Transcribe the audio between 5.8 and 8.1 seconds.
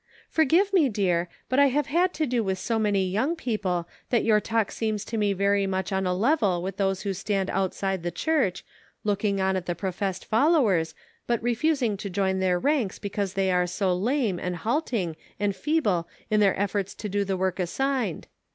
on a level with those who stand outside the